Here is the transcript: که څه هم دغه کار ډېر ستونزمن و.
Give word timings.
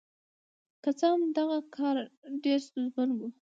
که 0.83 0.89
څه 0.99 1.05
هم 1.13 1.21
دغه 1.37 1.57
کار 1.75 1.95
ډېر 2.43 2.59
ستونزمن 2.67 3.09
و. 3.13 3.19